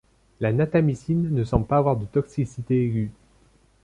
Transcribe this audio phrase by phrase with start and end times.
[0.39, 3.11] La natamycine ne semble pas avoir de toxicité aiguë.